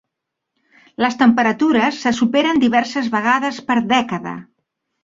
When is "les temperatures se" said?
1.05-2.15